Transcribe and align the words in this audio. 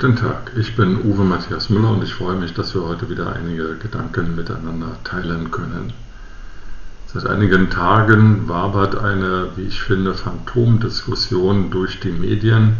Guten 0.00 0.16
Tag, 0.16 0.52
ich 0.56 0.76
bin 0.76 1.02
Uwe 1.04 1.24
Matthias 1.24 1.68
Müller 1.68 1.90
und 1.90 2.02
ich 2.02 2.14
freue 2.14 2.34
mich, 2.34 2.54
dass 2.54 2.74
wir 2.74 2.84
heute 2.84 3.10
wieder 3.10 3.34
einige 3.36 3.76
Gedanken 3.76 4.34
miteinander 4.34 4.96
teilen 5.04 5.50
können. 5.50 5.92
Seit 7.12 7.26
einigen 7.26 7.68
Tagen 7.68 8.48
wabert 8.48 8.96
eine, 8.96 9.48
wie 9.56 9.64
ich 9.64 9.82
finde, 9.82 10.14
Phantomdiskussion 10.14 11.70
durch 11.70 12.00
die 12.00 12.12
Medien. 12.12 12.78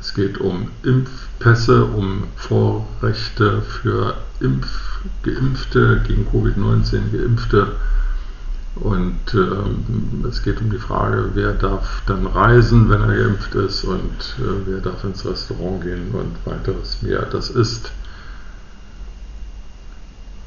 Es 0.00 0.14
geht 0.14 0.38
um 0.38 0.68
Impfpässe, 0.84 1.86
um 1.86 2.28
Vorrechte 2.36 3.60
für 3.62 4.14
Impf 4.38 5.00
Geimpfte, 5.24 6.02
gegen 6.06 6.24
Covid-19 6.28 7.10
Geimpfte 7.10 7.72
und 8.76 9.20
ähm, 9.34 10.24
es 10.28 10.42
geht 10.42 10.60
um 10.60 10.70
die 10.70 10.78
Frage, 10.78 11.30
wer 11.34 11.52
darf 11.52 12.02
dann 12.06 12.26
reisen, 12.26 12.90
wenn 12.90 13.02
er 13.02 13.14
geimpft 13.16 13.54
ist 13.54 13.84
und 13.84 14.36
äh, 14.38 14.66
wer 14.66 14.80
darf 14.80 15.04
ins 15.04 15.24
Restaurant 15.24 15.82
gehen 15.82 16.10
und 16.12 16.34
weiteres 16.44 17.00
mehr. 17.02 17.22
Das 17.22 17.50
ist 17.50 17.92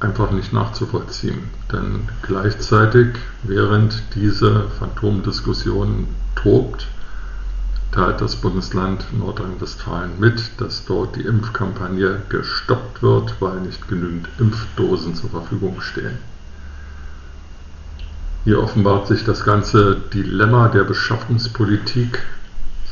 einfach 0.01 0.31
nicht 0.31 0.51
nachzuvollziehen. 0.51 1.43
Denn 1.71 2.09
gleichzeitig, 2.21 3.15
während 3.43 4.03
diese 4.13 4.65
Phantomdiskussion 4.77 6.07
tobt, 6.35 6.87
teilt 7.93 8.19
das 8.19 8.35
Bundesland 8.35 9.05
Nordrhein-Westfalen 9.17 10.19
mit, 10.19 10.51
dass 10.57 10.85
dort 10.85 11.15
die 11.15 11.21
Impfkampagne 11.21 12.21
gestoppt 12.27 13.01
wird, 13.01 13.35
weil 13.39 13.61
nicht 13.61 13.87
genügend 13.87 14.27
Impfdosen 14.37 15.15
zur 15.15 15.29
Verfügung 15.29 15.79
stehen. 15.79 16.17
Hier 18.43 18.61
offenbart 18.61 19.07
sich 19.07 19.23
das 19.25 19.43
ganze 19.43 19.97
Dilemma 20.13 20.69
der 20.69 20.83
Beschaffungspolitik 20.83 22.19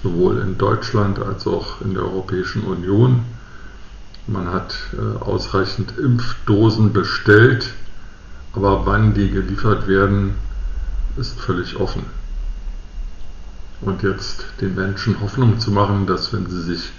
sowohl 0.03 0.39
in 0.39 0.57
Deutschland 0.57 1.19
als 1.19 1.47
auch 1.47 1.81
in 1.81 1.93
der 1.93 2.03
Europäischen 2.03 2.63
Union. 2.63 3.23
Man 4.27 4.47
hat 4.47 4.75
äh, 4.93 5.23
ausreichend 5.23 5.97
Impfdosen 5.97 6.93
bestellt, 6.93 7.73
aber 8.53 8.85
wann 8.85 9.13
die 9.13 9.31
geliefert 9.31 9.87
werden, 9.87 10.35
ist 11.17 11.39
völlig 11.39 11.77
offen. 11.77 12.03
Und 13.81 14.03
jetzt 14.03 14.45
den 14.61 14.75
Menschen 14.75 15.19
Hoffnung 15.21 15.59
zu 15.59 15.71
machen, 15.71 16.07
dass 16.07 16.33
wenn 16.33 16.47
sie 16.47 16.61
sich 16.61 16.91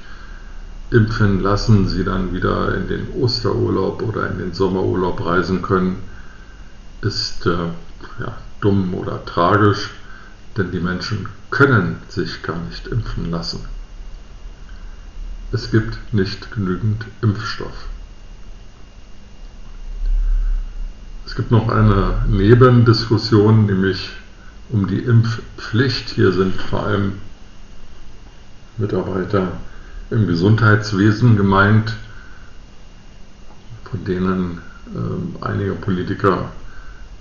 impfen 0.90 1.40
lassen, 1.40 1.88
sie 1.88 2.04
dann 2.04 2.32
wieder 2.32 2.74
in 2.76 2.88
den 2.88 3.08
Osterurlaub 3.20 4.02
oder 4.02 4.30
in 4.30 4.38
den 4.38 4.52
Sommerurlaub 4.52 5.24
reisen 5.24 5.62
können, 5.62 5.96
ist 7.02 7.46
äh, 7.46 7.68
ja, 8.20 8.38
dumm 8.60 8.94
oder 8.94 9.24
tragisch, 9.24 9.90
denn 10.56 10.70
die 10.70 10.80
Menschen 10.80 11.28
können 11.50 11.96
sich 12.08 12.42
gar 12.42 12.58
nicht 12.58 12.86
impfen 12.86 13.30
lassen. 13.30 13.60
Es 15.52 15.70
gibt 15.70 16.12
nicht 16.12 16.50
genügend 16.52 17.04
Impfstoff. 17.22 17.88
Es 21.24 21.34
gibt 21.34 21.50
noch 21.50 21.68
eine 21.68 22.24
Nebendiskussion, 22.28 23.66
nämlich 23.66 24.10
um 24.70 24.86
die 24.86 24.98
Impfpflicht. 24.98 26.10
Hier 26.10 26.32
sind 26.32 26.54
vor 26.54 26.86
allem 26.86 27.14
Mitarbeiter 28.76 29.52
im 30.10 30.26
Gesundheitswesen 30.26 31.36
gemeint, 31.36 31.94
von 33.90 34.04
denen 34.04 34.58
äh, 34.94 35.44
einige 35.44 35.72
Politiker 35.72 36.50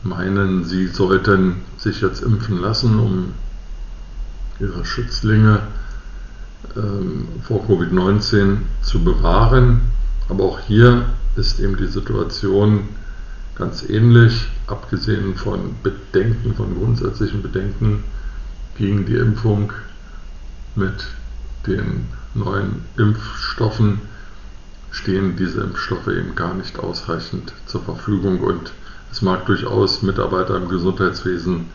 meinen, 0.06 0.64
sie 0.64 0.88
sollten 0.88 1.58
sich 1.78 2.02
jetzt 2.02 2.22
impfen 2.22 2.62
lassen, 2.62 3.00
um 3.00 3.34
ihre 4.60 4.86
Schützlinge 4.86 5.62
ähm, 6.78 7.28
vor 7.44 7.66
Covid-19 7.66 8.58
zu 8.82 9.04
bewahren. 9.04 9.82
Aber 10.30 10.46
auch 10.46 10.60
hier 10.60 11.06
ist 11.36 11.60
eben 11.60 11.76
die 11.76 11.88
Situation 11.88 12.88
ganz 13.56 13.88
ähnlich, 13.90 14.48
abgesehen 14.68 15.36
von 15.36 15.76
Bedenken, 15.82 16.56
von 16.56 16.76
grundsätzlichen 16.78 17.42
Bedenken 17.42 18.04
gegen 18.78 19.06
die 19.06 19.16
Impfung 19.16 19.74
mit 20.76 21.06
den 21.66 22.08
neuen 22.34 22.84
Impfstoffen 22.98 24.02
stehen 24.92 25.36
diese 25.36 25.62
Impfstoffe 25.62 26.08
eben 26.08 26.36
gar 26.36 26.54
nicht 26.54 26.80
ausreichend 26.80 27.54
zur 27.66 27.84
Verfügung 27.84 28.40
und 28.40 28.72
es 29.16 29.22
mag 29.22 29.46
durchaus 29.46 30.02
Mitarbeiter 30.02 30.58
im 30.58 30.68
Gesundheitswesen 30.68 31.68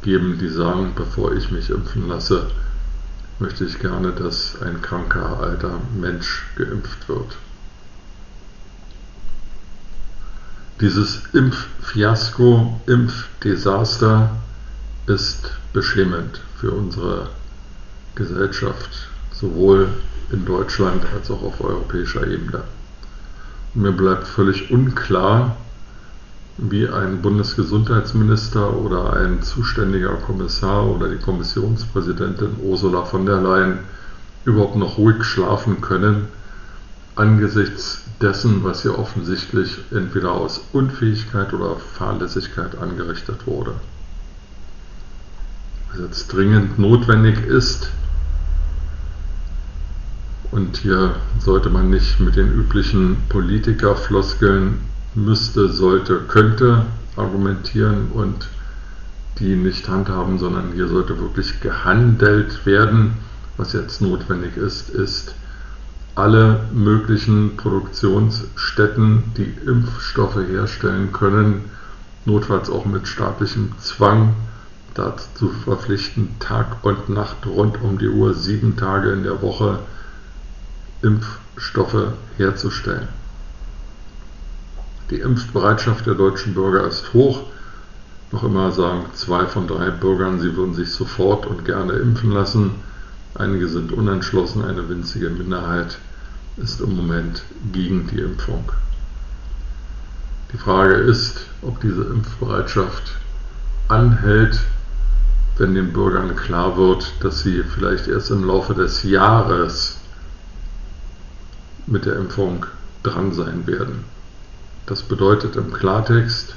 geben, 0.00 0.38
die 0.38 0.48
sagen, 0.48 0.94
bevor 0.96 1.34
ich 1.34 1.50
mich 1.50 1.68
impfen 1.68 2.08
lasse, 2.08 2.46
möchte 3.38 3.66
ich 3.66 3.78
gerne, 3.80 4.12
dass 4.12 4.62
ein 4.62 4.80
kranker 4.80 5.38
alter 5.38 5.78
Mensch 5.94 6.46
geimpft 6.56 7.06
wird. 7.06 7.36
Dieses 10.80 11.20
Impffiasko, 11.34 12.80
Impfdesaster 12.86 14.30
ist 15.06 15.50
beschämend 15.74 16.40
für 16.58 16.70
unsere 16.70 17.28
Gesellschaft, 18.14 19.10
sowohl 19.34 19.90
in 20.32 20.46
Deutschland 20.46 21.04
als 21.14 21.30
auch 21.30 21.42
auf 21.42 21.60
europäischer 21.60 22.26
Ebene. 22.26 22.62
Und 23.74 23.82
mir 23.82 23.92
bleibt 23.92 24.26
völlig 24.26 24.70
unklar, 24.70 25.58
wie 26.58 26.88
ein 26.88 27.20
Bundesgesundheitsminister 27.20 28.74
oder 28.76 29.14
ein 29.14 29.42
zuständiger 29.42 30.14
Kommissar 30.14 30.86
oder 30.86 31.08
die 31.08 31.18
Kommissionspräsidentin 31.18 32.56
Ursula 32.62 33.04
von 33.04 33.26
der 33.26 33.40
Leyen 33.40 33.78
überhaupt 34.44 34.76
noch 34.76 34.96
ruhig 34.96 35.22
schlafen 35.24 35.80
können 35.80 36.28
angesichts 37.16 38.02
dessen, 38.20 38.62
was 38.62 38.82
hier 38.82 38.98
offensichtlich 38.98 39.78
entweder 39.90 40.32
aus 40.32 40.60
Unfähigkeit 40.72 41.52
oder 41.52 41.76
Fahrlässigkeit 41.76 42.78
angerichtet 42.78 43.46
wurde. 43.46 43.72
Was 45.90 46.00
jetzt 46.00 46.32
dringend 46.32 46.78
notwendig 46.78 47.44
ist, 47.46 47.90
und 50.52 50.76
hier 50.78 51.16
sollte 51.38 51.68
man 51.70 51.90
nicht 51.90 52.20
mit 52.20 52.36
den 52.36 52.50
üblichen 52.52 53.16
Politikerfloskeln 53.28 54.78
müsste, 55.16 55.70
sollte, 55.70 56.20
könnte 56.28 56.86
argumentieren 57.16 58.08
und 58.12 58.48
die 59.38 59.56
nicht 59.56 59.88
handhaben, 59.88 60.38
sondern 60.38 60.72
hier 60.72 60.88
sollte 60.88 61.18
wirklich 61.18 61.60
gehandelt 61.60 62.64
werden. 62.64 63.14
Was 63.56 63.72
jetzt 63.72 64.00
notwendig 64.00 64.56
ist, 64.56 64.90
ist 64.90 65.34
alle 66.14 66.60
möglichen 66.72 67.56
Produktionsstätten, 67.56 69.24
die 69.36 69.54
Impfstoffe 69.66 70.36
herstellen 70.36 71.12
können, 71.12 71.64
notfalls 72.24 72.70
auch 72.70 72.86
mit 72.86 73.06
staatlichem 73.08 73.72
Zwang 73.78 74.34
dazu 74.94 75.50
verpflichten, 75.50 76.38
Tag 76.38 76.84
und 76.84 77.10
Nacht 77.10 77.46
rund 77.46 77.82
um 77.82 77.98
die 77.98 78.08
Uhr, 78.08 78.34
sieben 78.34 78.76
Tage 78.76 79.12
in 79.12 79.22
der 79.22 79.42
Woche 79.42 79.80
Impfstoffe 81.02 82.12
herzustellen. 82.38 83.08
Die 85.10 85.20
Impfbereitschaft 85.20 86.06
der 86.06 86.14
deutschen 86.14 86.54
Bürger 86.54 86.86
ist 86.86 87.12
hoch. 87.12 87.44
Noch 88.32 88.42
immer 88.42 88.72
sagen 88.72 89.04
zwei 89.14 89.46
von 89.46 89.68
drei 89.68 89.90
Bürgern, 89.90 90.40
sie 90.40 90.56
würden 90.56 90.74
sich 90.74 90.90
sofort 90.90 91.46
und 91.46 91.64
gerne 91.64 91.92
impfen 91.92 92.32
lassen. 92.32 92.72
Einige 93.34 93.68
sind 93.68 93.92
unentschlossen, 93.92 94.64
eine 94.64 94.88
winzige 94.88 95.30
Minderheit 95.30 95.98
ist 96.56 96.80
im 96.80 96.96
Moment 96.96 97.42
gegen 97.72 98.08
die 98.08 98.20
Impfung. 98.20 98.72
Die 100.52 100.58
Frage 100.58 100.94
ist, 100.94 101.40
ob 101.62 101.80
diese 101.80 102.02
Impfbereitschaft 102.02 103.12
anhält, 103.88 104.58
wenn 105.58 105.74
den 105.74 105.92
Bürgern 105.92 106.34
klar 106.34 106.76
wird, 106.76 107.12
dass 107.20 107.40
sie 107.40 107.62
vielleicht 107.62 108.08
erst 108.08 108.30
im 108.30 108.44
Laufe 108.44 108.74
des 108.74 109.02
Jahres 109.04 109.98
mit 111.86 112.06
der 112.06 112.16
Impfung 112.16 112.66
dran 113.02 113.32
sein 113.32 113.66
werden. 113.66 114.04
Das 114.86 115.02
bedeutet 115.02 115.56
im 115.56 115.72
Klartext, 115.72 116.54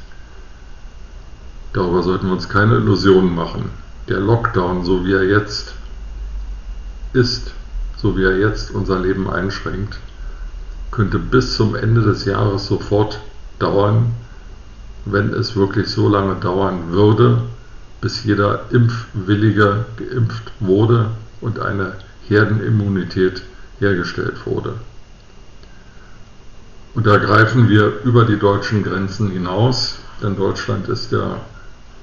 darüber 1.73 2.03
sollten 2.03 2.27
wir 2.27 2.33
uns 2.33 2.47
keine 2.47 2.75
Illusionen 2.75 3.33
machen. 3.33 3.69
Der 4.07 4.19
Lockdown, 4.19 4.85
so 4.85 5.05
wie 5.05 5.13
er 5.13 5.23
jetzt 5.23 5.73
ist, 7.13 7.51
so 7.97 8.15
wie 8.17 8.23
er 8.23 8.37
jetzt 8.37 8.71
unser 8.71 8.99
Leben 8.99 9.29
einschränkt, 9.29 9.97
könnte 10.91 11.19
bis 11.19 11.55
zum 11.55 11.75
Ende 11.75 12.01
des 12.01 12.25
Jahres 12.25 12.67
sofort 12.67 13.19
dauern 13.59 14.13
wenn 15.05 15.33
es 15.33 15.55
wirklich 15.55 15.87
so 15.87 16.07
lange 16.07 16.35
dauern 16.35 16.91
würde, 16.91 17.41
bis 18.01 18.23
jeder 18.23 18.65
Impfwillige 18.71 19.85
geimpft 19.97 20.51
wurde 20.59 21.07
und 21.41 21.59
eine 21.59 21.93
Herdenimmunität 22.27 23.41
hergestellt 23.79 24.45
wurde. 24.45 24.75
Und 26.95 27.05
da 27.05 27.17
greifen 27.17 27.69
wir 27.69 28.01
über 28.03 28.25
die 28.25 28.39
deutschen 28.39 28.83
Grenzen 28.83 29.29
hinaus, 29.29 29.99
denn 30.21 30.35
Deutschland 30.35 30.87
ist 30.89 31.11
ja 31.11 31.37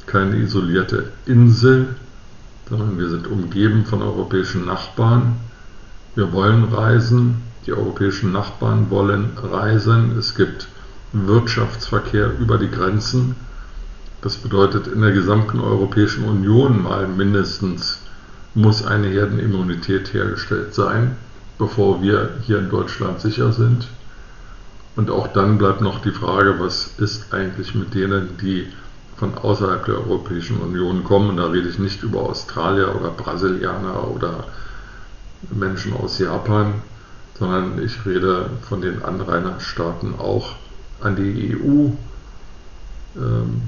keine 0.07 0.37
isolierte 0.37 1.13
Insel, 1.27 1.97
sondern 2.69 2.99
wir 2.99 3.09
sind 3.09 3.27
umgeben 3.27 3.85
von 3.85 4.03
europäischen 4.03 4.65
Nachbarn. 4.65 5.37
Wir 6.15 6.33
wollen 6.33 6.65
reisen, 6.65 7.43
die 7.67 7.73
europäischen 7.73 8.33
Nachbarn 8.33 8.91
wollen 8.91 9.33
reisen. 9.37 10.17
Es 10.17 10.35
gibt 10.35 10.69
Wirtschaftsverkehr 11.13 12.31
über 12.39 12.59
die 12.59 12.71
Grenzen. 12.71 13.35
Das 14.23 14.37
bedeutet, 14.37 14.87
in 14.87 15.03
der 15.03 15.13
gesamten 15.13 15.61
Europäischen 15.61 16.25
Union 16.25 16.83
mal 16.83 17.07
mindestens 17.09 17.99
muss 18.55 18.85
eine 18.85 19.09
Herdenimmunität 19.09 20.15
hergestellt 20.15 20.75
sein, 20.75 21.17
bevor 21.59 22.03
wir 22.03 22.31
hier 22.43 22.59
in 22.59 22.71
Deutschland 22.71 23.21
sicher 23.21 23.53
sind. 23.53 23.87
Und 24.97 25.11
auch 25.11 25.29
dann 25.29 25.59
bleibt 25.59 25.83
noch 25.83 26.01
die 26.01 26.11
Frage, 26.11 26.59
was 26.59 26.95
ist 26.99 27.33
eigentlich 27.33 27.75
mit 27.75 27.95
denen, 27.95 28.39
die 28.39 28.67
von 29.17 29.37
außerhalb 29.37 29.85
der 29.85 29.97
Europäischen 29.97 30.59
Union 30.59 31.05
kommen. 31.05 31.31
Und 31.31 31.37
da 31.37 31.47
rede 31.47 31.69
ich 31.69 31.79
nicht 31.79 32.03
über 32.03 32.21
Australier 32.21 32.95
oder 32.99 33.11
Brasilianer 33.11 34.09
oder 34.09 34.45
Menschen 35.51 35.93
aus 35.93 36.19
Japan, 36.19 36.75
sondern 37.39 37.83
ich 37.83 38.05
rede 38.07 38.51
von 38.69 38.81
den 38.81 39.03
Anrainerstaaten 39.03 40.19
auch 40.19 40.55
an 41.01 41.17
die 41.17 41.55
EU, 41.55 41.91
ähm, 43.21 43.63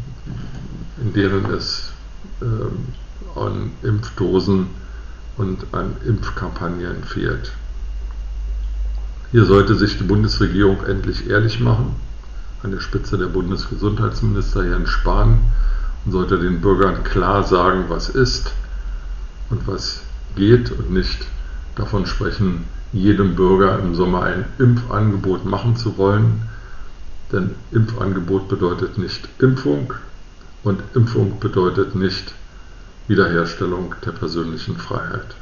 in 1.03 1.13
denen 1.13 1.45
es 1.53 1.93
ähm, 2.41 2.89
an 3.37 3.71
Impfdosen 3.83 4.69
und 5.37 5.67
an 5.73 5.97
Impfkampagnen 6.07 7.05
fehlt. 7.05 7.53
Hier 9.31 9.45
sollte 9.45 9.75
sich 9.75 9.99
die 9.99 10.05
Bundesregierung 10.05 10.85
endlich 10.87 11.29
ehrlich 11.29 11.61
machen, 11.61 11.95
an 12.63 12.71
der 12.71 12.81
Spitze 12.81 13.19
der 13.19 13.27
Bundesgesundheitsminister 13.27 14.65
Herrn 14.65 14.87
Spahn, 14.87 15.41
und 16.05 16.13
sollte 16.13 16.39
den 16.39 16.63
Bürgern 16.63 17.05
klar 17.05 17.45
sagen, 17.45 17.85
was 17.89 18.09
ist 18.09 18.53
und 19.51 19.67
was 19.67 20.01
geht 20.35 20.71
und 20.73 20.91
nicht 20.91 21.27
davon 21.77 22.07
sprechen, 22.07 22.65
jedem 22.93 23.35
Bürger 23.35 23.79
im 23.79 23.95
Sommer 23.95 24.23
ein 24.23 24.47
Impfangebot 24.59 25.45
machen 25.45 25.77
zu 25.77 25.99
wollen. 25.99 26.43
Denn 27.31 27.51
Impfangebot 27.71 28.49
bedeutet 28.49 28.97
nicht 28.97 29.29
Impfung 29.39 29.93
und 30.65 30.81
Impfung 30.95 31.39
bedeutet 31.39 31.95
nicht 31.95 32.33
Wiederherstellung 33.09 33.95
der 34.07 34.13
persönlichen 34.13 34.79
Freiheit. 34.79 35.37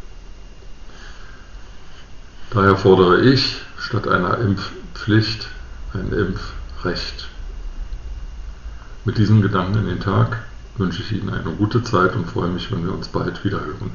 Daher 2.50 2.76
fordere 2.76 3.20
ich 3.20 3.60
statt 3.86 4.08
einer 4.08 4.38
Impfpflicht 4.38 5.46
ein 5.94 6.12
Impfrecht. 6.12 7.28
Mit 9.04 9.16
diesem 9.16 9.42
Gedanken 9.42 9.78
in 9.78 9.86
den 9.86 10.00
Tag 10.00 10.42
wünsche 10.76 11.02
ich 11.02 11.12
Ihnen 11.12 11.30
eine 11.30 11.52
gute 11.52 11.84
Zeit 11.84 12.16
und 12.16 12.28
freue 12.28 12.48
mich, 12.48 12.72
wenn 12.72 12.84
wir 12.84 12.92
uns 12.92 13.06
bald 13.06 13.44
wieder 13.44 13.60
hören. 13.60 13.92